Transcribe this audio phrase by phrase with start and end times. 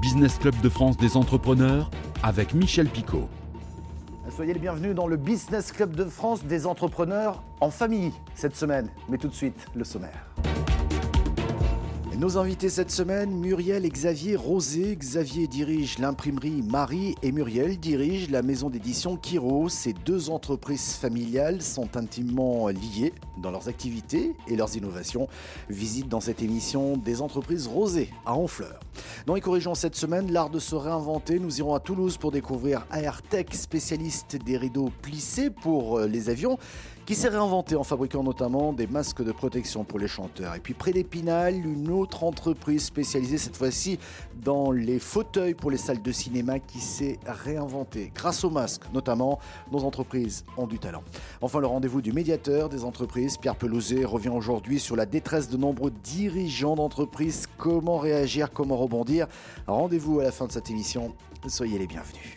[0.00, 1.90] Business Club de France des entrepreneurs
[2.22, 3.28] avec Michel Picot.
[4.30, 8.88] Soyez les bienvenus dans le Business Club de France des entrepreneurs en famille cette semaine.
[9.08, 10.31] Mais tout de suite, le sommaire.
[12.22, 14.94] Nos invités cette semaine, Muriel et Xavier Rosé.
[14.94, 19.68] Xavier dirige l'imprimerie Marie et Muriel dirige la maison d'édition Kiro.
[19.68, 25.26] Ces deux entreprises familiales sont intimement liées dans leurs activités et leurs innovations.
[25.68, 28.78] Visite dans cette émission des entreprises Rosé à Honfleur.
[29.26, 31.40] Dans corrigeants cette semaine, l'art de se réinventer.
[31.40, 36.56] Nous irons à Toulouse pour découvrir AirTech, spécialiste des rideaux plissés pour euh, les avions
[37.06, 40.54] qui s'est réinventé en fabriquant notamment des masques de protection pour les chanteurs.
[40.54, 43.98] Et puis près d'Épinal, une autre entreprise spécialisée cette fois-ci
[44.42, 48.12] dans les fauteuils pour les salles de cinéma qui s'est réinventée.
[48.14, 49.38] Grâce aux masques notamment,
[49.70, 51.02] nos entreprises ont du talent.
[51.40, 55.56] Enfin, le rendez-vous du médiateur des entreprises, Pierre Pelouzet, revient aujourd'hui sur la détresse de
[55.56, 57.48] nombreux dirigeants d'entreprises.
[57.58, 59.26] Comment réagir, comment rebondir?
[59.66, 61.14] Rendez-vous à la fin de cette émission.
[61.48, 62.34] Soyez les bienvenus.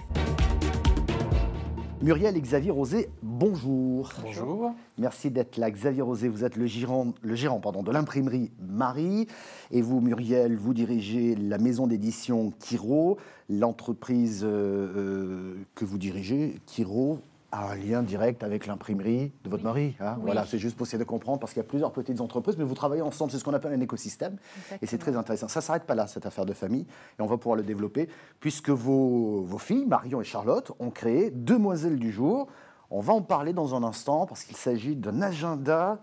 [2.06, 4.12] Muriel et Xavier Rosé, bonjour.
[4.22, 4.76] Bonjour.
[5.00, 5.72] Merci d'être là.
[5.72, 9.26] Xavier Rosé, vous êtes le gérant, le gérant pardon, de l'imprimerie Marie.
[9.72, 13.18] Et vous, Muriel, vous dirigez la maison d'édition Kiro,
[13.50, 19.64] l'entreprise euh, euh, que vous dirigez, Kiro, a un lien direct avec l'imprimerie de votre
[19.64, 19.96] mari.
[20.00, 20.18] Hein.
[20.22, 22.64] Voilà, c'est juste pour essayer de comprendre, parce qu'il y a plusieurs petites entreprises, mais
[22.64, 24.38] vous travaillez ensemble, c'est ce qu'on appelle un écosystème,
[24.82, 25.48] et c'est très intéressant.
[25.48, 26.86] Ça ne s'arrête pas là, cette affaire de famille,
[27.18, 31.32] et on va pouvoir le développer, puisque vos, vos filles, Marion et Charlotte, ont créé
[31.32, 32.48] Demoiselles du jour.
[32.92, 36.00] On va en parler dans un instant, parce qu'il s'agit d'un agenda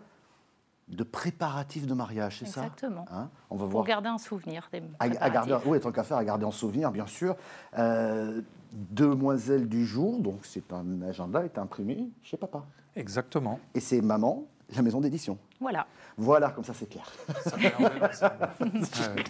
[0.89, 2.63] de préparatifs de mariage, c'est ça?
[2.63, 3.07] Exactement.
[3.11, 4.69] Hein on va Pour garder un souvenir.
[4.73, 7.37] Des à, à garder, oui, tant qu'à faire, à garder en souvenir, bien sûr.
[7.79, 12.65] Euh, Demoiselle du jour, donc c'est un agenda, est imprimé chez papa.
[12.97, 13.61] Exactement.
[13.75, 15.39] Et c'est maman, la maison d'édition.
[15.61, 15.87] Voilà.
[16.17, 17.11] Voilà, comme ça c'est clair.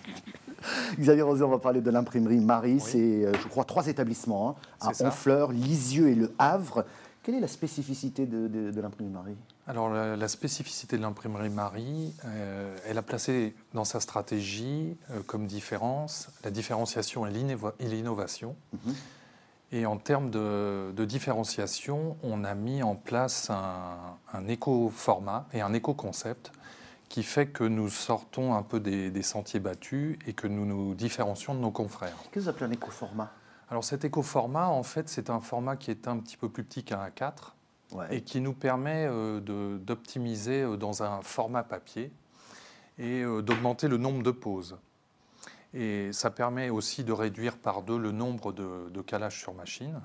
[0.98, 2.80] Xavier Rosé, on va parler de l'imprimerie Marie.
[2.80, 6.84] C'est, euh, je crois, trois établissements, hein, à Honfleur, Lisieux et Le Havre.
[7.22, 9.36] Quelle est la spécificité de, l'imprimerie Marie?
[9.69, 15.47] Alors la, spécificité de l'imprimerie Marie, euh, elle a placé dans sa stratégie euh, comme
[15.47, 18.56] différence la différenciation et l'innovation.
[18.72, 18.94] Mhm.
[19.72, 26.53] Et en termes de, différenciation, on a mis en place un, éco-format et un éco-concept
[27.09, 31.55] qui fait que nous sortons un peu des, sentiers battus et que nous nous différencions
[31.55, 32.16] de nos confrères.
[32.16, 33.32] Qu'est-ce que vous appelez un éco-format?
[33.71, 36.84] Alors cet éco-format, en fait, c'est un format qui est un petit peu plus petit
[36.84, 37.55] qu'un A4
[38.11, 42.12] et qui nous permet euh, d'optimiser euh, dans un format papier
[42.99, 44.77] et euh, d'augmenter le nombre de pauses.
[45.75, 50.00] Et ça permet aussi de réduire par deux le nombre de, calages sur machine.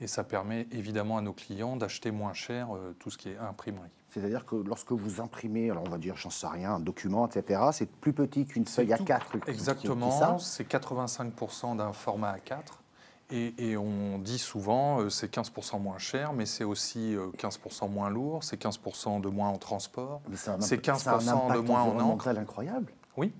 [0.00, 3.36] Et ça permet évidemment à nos clients d'acheter moins cher euh, tout ce qui est
[3.36, 3.90] imprimerie.
[4.08, 7.60] C'est-à-dire que lorsque vous imprimez, alors on va dire, j'en sais rien, un document, etc.,
[7.72, 9.20] c'est plus petit qu'une feuille A4.
[9.46, 12.82] Exactement, c'est 85% d'un format A4.
[13.30, 18.10] Et, on dit souvent, euh, c'est 15% moins cher, mais c'est aussi 15% euh, moins
[18.10, 22.28] lourd, c'est 15% de moins en transport, c'est 15% de moins en encre.
[22.28, 22.92] incroyable.
[23.16, 23.32] Oui,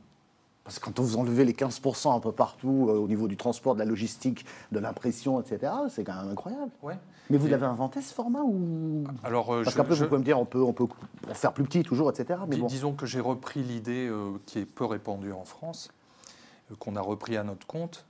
[0.65, 3.75] parce que quand vous enlevez les 15% un peu partout euh, au niveau du transport,
[3.75, 6.71] de la logistique, de l'impression, etc., c'est quand même incroyable.
[6.83, 6.97] Ouais.
[7.31, 9.05] Mais vous l'avez inventé ce format ou?
[9.25, 10.87] Alors, euh, Parce qu'après, vous pouvez me dire, on peut, on peut
[11.33, 12.41] faire plus petit toujours, etc.
[12.47, 15.91] Mais Disons que j'ai repris l'idée euh, qui est peu répandue en France,
[16.79, 18.06] qu'on a repris à notre compte.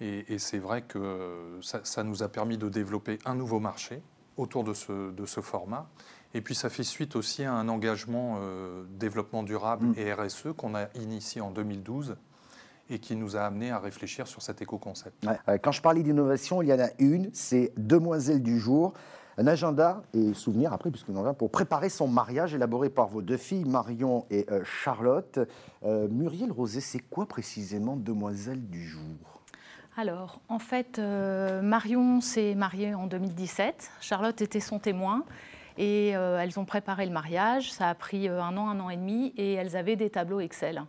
[0.00, 4.02] Et, c'est vrai que ça, ça, nous a permis de développer un nouveau marché
[4.36, 5.88] autour de ce, de ce format.
[6.34, 9.94] Et puis ça fait suite aussi à un engagement euh, développement durable mm.
[9.96, 12.16] et RSE qu'on a initié en 2012
[12.90, 15.24] et qui nous a amené à réfléchir sur cet éco-concept.
[15.48, 18.92] Euh, quand je parlais d'innovation, il y en a une, c'est Demoiselle du jour,
[19.38, 23.22] un agenda et souvenir après, puisque nous en pour préparer son mariage élaboré par vos
[23.22, 25.38] deux filles, Marion et euh, Charlotte.
[25.82, 29.42] Muriel Rosé, c'est quoi précisément Demoiselle du jour?
[29.96, 33.90] Alors, en fait, Marion s'est mariée en 2017.
[34.00, 35.24] Charlotte était son témoin.
[35.76, 37.72] Et euh, elles ont préparé le mariage.
[37.72, 39.32] Ça a pris euh, un an, un an et demi.
[39.36, 40.82] Et elles avaient des tableaux Excel.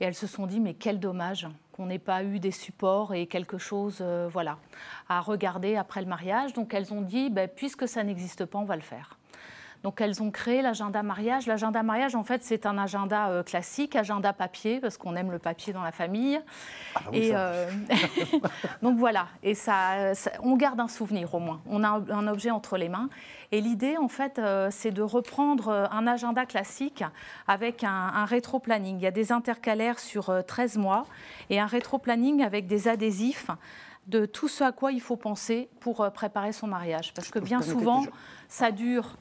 [0.00, 3.26] Et elles se sont dit, mais quel dommage qu'on n'ait pas eu des supports et
[3.26, 4.58] quelque chose euh, voilà,
[5.08, 6.52] à regarder après le mariage.
[6.52, 9.17] Donc elles ont dit, ben, puisque ça n'existe pas, on va le faire.
[9.82, 11.46] Donc elles ont créé l'agenda mariage.
[11.46, 15.38] L'agenda mariage, en fait, c'est un agenda euh, classique, agenda papier, parce qu'on aime le
[15.38, 16.40] papier dans la famille.
[16.94, 17.70] Ah et euh,
[18.82, 21.60] donc voilà, et ça, on garde un souvenir au moins.
[21.66, 23.08] On a un, objet entre les mains.
[23.52, 27.04] Et l'idée, en fait, euh, c'est de reprendre un agenda classique
[27.46, 28.98] avec un, un rétro-planning.
[28.98, 31.04] Il y a des intercalaires sur 13 mois
[31.50, 33.50] et un rétro-planning avec des adhésifs
[34.08, 37.14] de tout ce à quoi il faut penser pour préparer son mariage.
[37.14, 38.04] Parce que bien souvent,
[38.48, 39.16] ça dure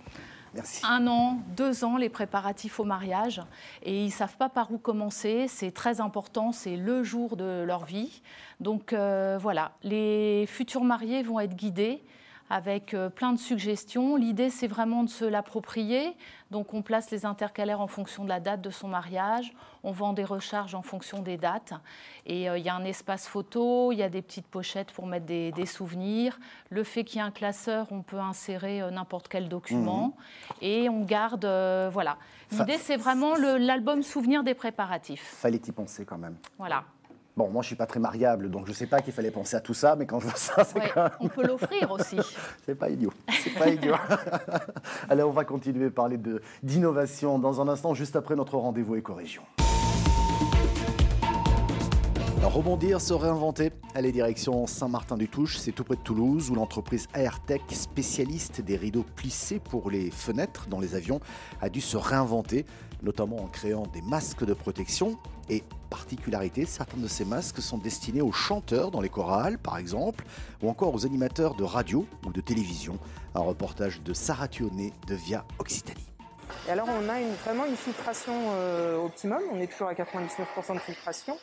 [0.84, 3.42] Un an, deux ans les préparatifs au mariage.
[3.84, 5.48] Et ils ne savent pas par où commencer.
[5.48, 8.22] C'est très important, c'est le jour de leur vie.
[8.60, 12.02] Donc euh, voilà, les futurs mariés vont être guidés
[12.50, 14.16] avec euh, plein de suggestions.
[14.16, 16.16] L'idée, c'est vraiment de se l'approprier.
[16.50, 19.54] Donc, on place les intercalaires en fonction de la date de son mariage.
[19.84, 21.74] On vend des recharges en fonction des dates.
[22.26, 25.08] Et euh, il y a un espace photo, il y a des petites pochettes pour
[25.08, 26.40] mettre des, des souvenirs.
[26.70, 30.16] Le fait qu'il y ait un classeur, on peut insérer euh, n'importe quel document.
[30.62, 32.18] Et on garde, euh, voilà.
[32.52, 35.36] L'idée, c'est vraiment l'album souvenir des préparatifs.
[35.38, 36.38] Fallait y penser quand même.
[36.58, 36.86] Voilà.
[37.38, 39.60] Bon, moi, je suis pas très mariable, donc je sais pas qu'il fallait penser à
[39.60, 41.12] tout ça, mais quand je vois ça, c'est Ouais, quand même...
[41.20, 42.18] on peut l'offrir aussi.
[42.66, 43.14] C'est pas idiot.
[43.44, 43.94] C'est pas idiot.
[45.10, 46.20] Allez, on va continuer à parler
[46.64, 49.44] d'innovation dans un instant, juste après notre rendez-vous éco-région.
[52.44, 53.72] Rebondir, se réinventer.
[53.94, 59.60] Allez, direction Saint-Martin-du-Touche, c'est tout près de Toulouse, où l'entreprise AirTech, spécialiste des rideaux plissés
[59.60, 61.20] pour les fenêtres dans les avions,
[61.62, 62.66] a dû se réinventer,
[63.04, 65.18] notamment en créant des masques de protection.
[65.50, 70.24] Et particularité, certains de ces masques sont destinés aux chanteurs dans les chorales, par exemple,
[70.62, 73.00] ou encore aux animateurs de radio ou de télévision.
[73.36, 76.06] Un reportage de Sarah Thionnet de Via Occitanie.
[76.68, 80.74] Et alors on a une- vraiment une filtration euh, optimum, on est toujours à 99%
[80.76, 81.38] de filtration,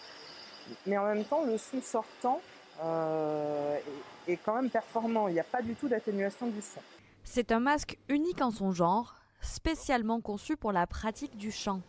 [0.86, 2.40] mais en même temps le son sortant
[2.82, 3.78] euh,
[4.28, 6.80] est, est quand même performant, il n'y a pas du tout d'atténuation du son.
[7.22, 11.80] C'est un masque unique en son genre, spécialement conçu pour la pratique du chant.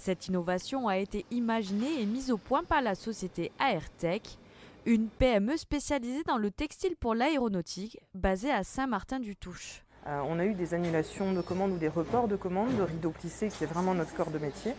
[0.00, 4.38] Cette innovation a été imaginée et mise au point par la société AirTech,
[4.86, 9.82] une PME spécialisée dans le textile pour l'aéronautique, basée à Saint-Martin-du-Touche.
[10.06, 13.10] Euh, on a eu des annulations de commandes ou des reports de commandes de rideaux
[13.10, 14.72] plissés, qui est vraiment notre corps de métier,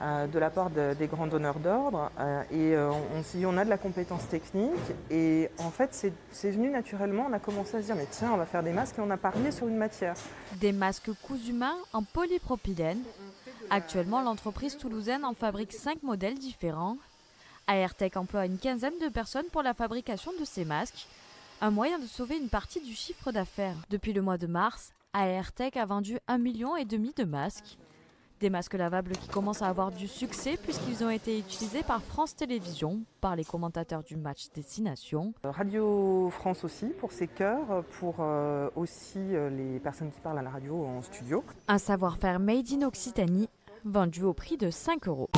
[0.00, 2.10] euh, de la part de- des grands donneurs d'ordre.
[2.18, 4.70] euh, et on, on s'est dit, on a de la compétence technique.
[5.10, 7.26] Et en fait, c'est venu naturellement.
[7.28, 9.10] On a commencé à se dire, mais tiens, on va faire des masques et on
[9.10, 10.14] a parié sur une matière.
[10.60, 13.02] Des masques cousus main en polypropylène.
[13.72, 16.96] Actuellement, l'entreprise toulousaine en fabrique 5 modèles différents.
[17.68, 21.06] AirTech emploie une quinzaine de personnes pour la fabrication de ces masques,
[21.60, 23.76] un moyen de sauver une partie du chiffre d'affaires.
[23.88, 27.78] Depuis le mois de mars, AirTech a vendu 1,5 million et demi de masques.
[28.40, 32.34] Des masques lavables qui commencent à avoir du succès puisqu'ils ont été utilisés par France
[32.34, 35.34] Télévisions, par les commentateurs du match Destination.
[35.44, 40.42] Radio France aussi, pour ses chœurs, pour euh, aussi euh, les personnes qui parlent à
[40.42, 41.44] la radio en studio.
[41.68, 43.50] Un savoir-faire made in Occitanie,
[43.84, 45.28] vendu au prix de 5 euros.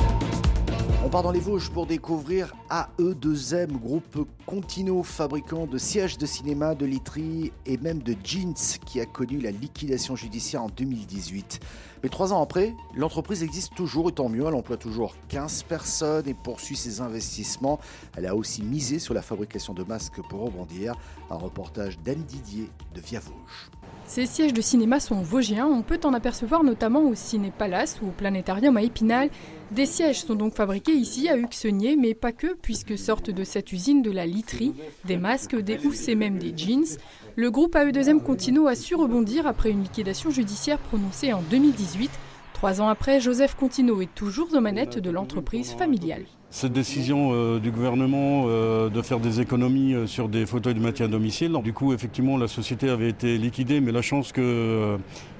[1.05, 6.75] On part dans les Vosges pour découvrir AE2M, groupe Contino, fabricant de sièges de cinéma,
[6.75, 8.53] de literie et même de jeans,
[8.85, 11.59] qui a connu la liquidation judiciaire en 2018.
[12.03, 14.45] Mais trois ans après, l'entreprise existe toujours et tant mieux.
[14.47, 17.79] Elle emploie toujours 15 personnes et poursuit ses investissements.
[18.15, 20.95] Elle a aussi misé sur la fabrication de masques pour rebondir.
[21.29, 23.71] Un reportage d'Anne Didier de Via Vosges.
[24.05, 28.09] Ces sièges de cinéma sont vosgiens, on peut en apercevoir notamment au Ciné Palace ou
[28.09, 29.29] au Planétarium à Épinal.
[29.71, 33.71] Des sièges sont donc fabriqués ici à Uxenier, mais pas que, puisque sortent de cette
[33.71, 36.97] usine de la literie, des masques, des housses et même des jeans.
[37.35, 42.11] Le groupe AE2M Contino a su rebondir après une liquidation judiciaire prononcée en 2018.
[42.53, 46.25] Trois ans après, Joseph Contino est toujours aux manettes de l'entreprise familiale.
[46.55, 50.79] Cette décision euh, du gouvernement euh, de faire des économies euh, sur des fauteuils de
[50.79, 54.99] maintien à domicile, du coup effectivement la société avait été liquidée, mais la chance que,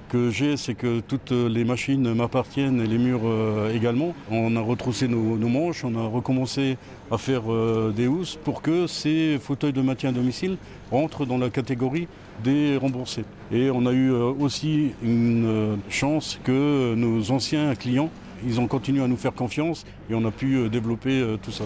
[0.10, 3.22] que j'ai c'est que toutes les machines m'appartiennent et les murs
[3.76, 4.16] également.
[4.32, 6.78] On a retroussé nos, manches, on a recommencé
[7.12, 7.44] à faire
[7.96, 10.58] des housses pour que ces fauteuils de maintien à domicile
[10.90, 12.08] rentrent dans la catégorie
[12.44, 13.26] des remboursés.
[13.52, 18.10] Et on a eu aussi une chance que nos anciens clients
[18.46, 21.52] ils ont continué à nous faire confiance et on a pu euh, développer euh, tout
[21.52, 21.64] ça.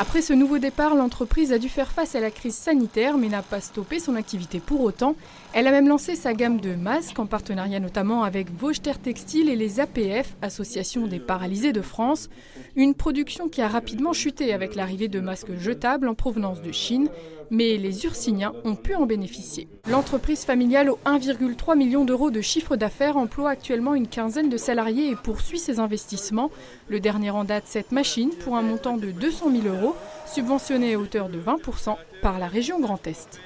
[0.00, 3.42] Après ce nouveau départ, l'entreprise a dû faire face à la crise sanitaire mais n'a
[3.42, 5.14] pas stoppé son activité pour autant.
[5.52, 9.48] Elle a même lancé sa gamme de masques en partenariat notamment avec Vosges Terre Textile
[9.48, 12.28] et les APF, Association des paralysés de France.
[12.74, 17.08] Une production qui a rapidement chuté avec l'arrivée de masques jetables en provenance de Chine,
[17.50, 19.68] mais les Ursiniens ont pu en bénéficier.
[19.90, 25.10] L'entreprise familiale aux 1,3 million d'euros de chiffre d'affaires emploie actuellement une quinzaine de salariés
[25.10, 26.50] et poursuit ses investissements.
[26.88, 29.94] Le dernier en date, cette machine, pour un montant de 200 000 euros,
[30.26, 33.40] subventionnée à hauteur de 20% par la région Grand Est.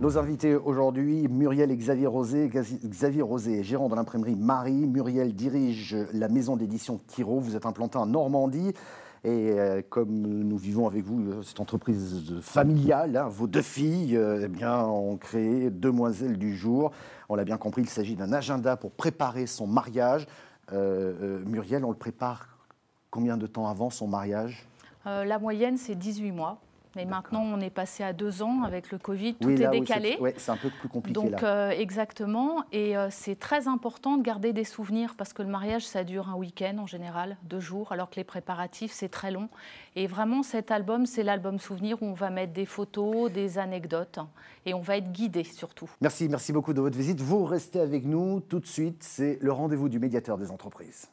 [0.00, 2.50] Nos invités aujourd'hui, Muriel et Xavier Rosé.
[2.50, 4.86] Xavier Rosé est gérant de l'imprimerie Marie.
[4.86, 7.40] Muriel dirige la maison d'édition Kiro.
[7.40, 8.74] Vous êtes implanté en Normandie.
[9.24, 14.18] Et euh, comme nous vivons avec vous euh, cette entreprise familiale, hein, vos deux filles
[14.18, 16.92] euh, eh bien, ont créé Demoiselles du jour.
[17.30, 20.26] On l'a bien compris, il s'agit d'un agenda pour préparer son mariage.
[20.72, 22.48] Muriel, on le prépare
[23.10, 24.66] combien de temps avant son mariage?
[25.04, 26.63] La moyenne, c'est 18 mois.
[26.96, 29.70] Mais maintenant, on est passé à deux ans avec le Covid, tout Oui, est là,
[29.70, 30.12] oui, décalé.
[30.16, 31.68] c'est ouais, un peu plus compliqué Donc là.
[31.68, 35.86] euh, exactement, et euh, c'est très important de garder des souvenirs parce que le mariage
[35.86, 39.48] ça dure un week-end en général, deux jours, alors que les préparatifs c'est très long.
[39.96, 44.18] Et vraiment cet album c'est l'album souvenir où on va mettre des photos, des anecdotes
[44.66, 45.90] et on va être guidé surtout.
[46.00, 47.20] Merci, merci beaucoup de votre visite.
[47.20, 49.02] Vous restez avec nous tout de suite.
[49.02, 51.08] C'est le rendez-vous du médiateur des entreprises.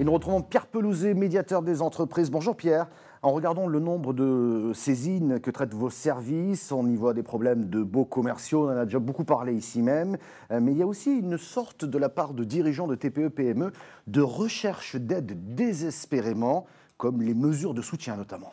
[0.00, 2.30] Et nous retrouvons Pierre Pelouzet, médiateur des entreprises.
[2.30, 2.86] Bonjour Pierre.
[3.22, 7.68] En regardant le nombre de saisines que traitent vos services, on y voit des problèmes
[7.68, 10.16] de beaux commerciaux, on en a déjà beaucoup parlé ici même,
[10.52, 13.72] Euh, mais il y a aussi une sorte de la part de dirigeants de TPE-PME
[14.06, 18.52] de recherche d'aide désespérément, comme les mesures de soutien notamment.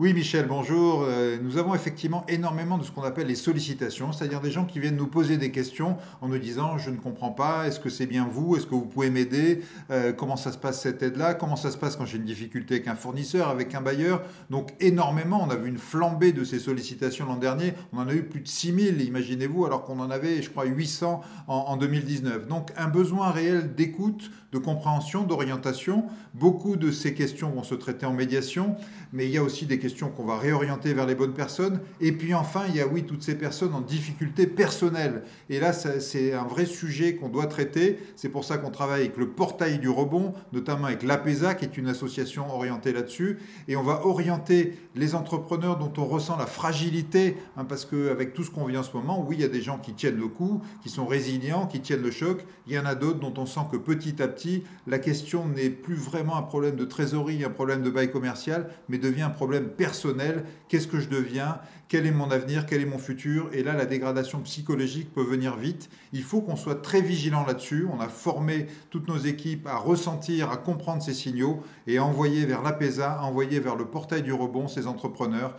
[0.00, 1.02] Oui, Michel, bonjour.
[1.02, 4.78] Euh, Nous avons effectivement énormément de ce qu'on appelle les sollicitations, c'est-à-dire des gens qui
[4.78, 8.06] viennent nous poser des questions en nous disant je ne comprends pas, est-ce que c'est
[8.06, 11.56] bien vous, est-ce que vous pouvez m'aider, Euh, comment ça se passe cette aide-là, comment
[11.56, 14.22] ça se passe quand j'ai une difficulté avec un fournisseur, avec un bailleur.
[14.50, 18.14] Donc énormément, on a vu une flambée de ces sollicitations l'an dernier, on en a
[18.14, 22.46] eu plus de 6000, imaginez-vous, alors qu'on en avait, je crois, 800 en, en 2019.
[22.46, 26.04] Donc un besoin réel d'écoute, de compréhension, d'orientation.
[26.34, 28.76] Beaucoup de ces questions vont se traiter en médiation,
[29.12, 31.80] mais il y a aussi des questions qu'on va réorienter vers les bonnes personnes.
[32.00, 35.22] Et puis enfin, il y a oui, toutes ces personnes en difficulté personnelle.
[35.50, 37.98] Et là, c'est un vrai sujet qu'on doit traiter.
[38.16, 41.76] C'est pour ça qu'on travaille avec le portail du rebond, notamment avec l'APESA, qui est
[41.76, 43.38] une association orientée là-dessus.
[43.66, 48.44] Et on va orienter les entrepreneurs dont on ressent la fragilité, hein, parce qu'avec tout
[48.44, 50.28] ce qu'on vit en ce moment, oui, il y a des gens qui tiennent le
[50.28, 52.44] coup, qui sont résilients, qui tiennent le choc.
[52.66, 55.70] Il y en a d'autres dont on sent que petit à petit, la question n'est
[55.70, 59.68] plus vraiment un problème de trésorerie, un problème de bail commercial, mais devient un problème
[59.78, 60.44] personnel.
[60.68, 61.58] Qu'est-ce que je deviens
[61.88, 65.56] Quel est mon avenir Quel est mon futur Et là, la dégradation psychologique peut venir
[65.56, 65.88] vite.
[66.12, 67.86] Il faut qu'on soit très vigilant là-dessus.
[67.90, 72.44] On a formé toutes nos équipes à ressentir, à comprendre ces signaux et à envoyer
[72.44, 75.56] vers l'APESA, à envoyer vers le portail du rebond ces entrepreneurs.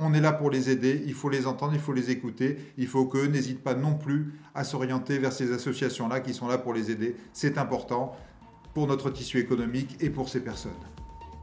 [0.00, 2.86] On est là pour les aider, il faut les entendre, il faut les écouter, il
[2.86, 6.72] faut qu'eux n'hésitent pas non plus à s'orienter vers ces associations-là qui sont là pour
[6.72, 7.14] les aider.
[7.34, 8.16] C'est important
[8.72, 10.72] pour notre tissu économique et pour ces personnes.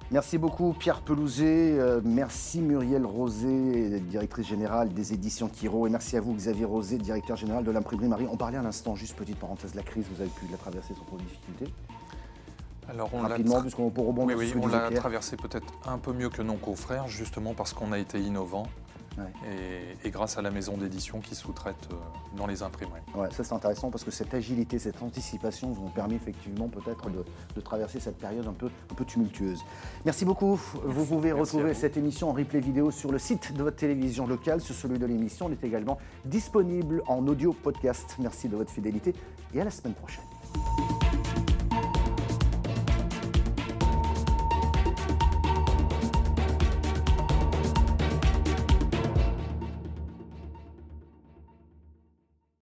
[0.10, 6.16] Merci beaucoup Pierre Pelouzet, euh, merci Muriel Rosé, directrice générale des éditions Kiro, et merci
[6.16, 8.28] à vous Xavier Rosé, directeur général de l'imprimerie Marie.
[8.32, 11.04] On parlait à l'instant, juste petite parenthèse, la crise, vous avez pu la traverser sans
[11.04, 11.74] trop de difficultés.
[12.90, 16.14] Alors on Rapidement, puisqu'on peut Oui, rebondir oui, que on l'a traversé peut-être un peu
[16.14, 18.64] mieux que nos confrères, justement parce qu'on a été innovant
[19.18, 19.24] Ouais.
[20.04, 21.96] et, et grâce à la maison d'édition qui sous-traite euh,
[22.38, 23.02] dans les imprimeries.
[23.16, 27.10] Ouais, ça c'est intéressant parce que cette agilité, cette anticipation vous ont permis effectivement peut-être
[27.10, 29.62] de, de traverser cette période un peu, un peu tumultueuse.
[30.06, 30.60] Merci beaucoup.
[30.84, 31.80] Vous pouvez Merci retrouver vous.
[31.80, 35.06] cette émission en replay vidéo sur le site de votre télévision locale, sur celui de
[35.08, 35.48] l'émission.
[35.48, 38.16] Elle est également disponible en audio podcast.
[38.20, 39.16] Merci de votre fidélité
[39.54, 40.24] et à la semaine prochaine.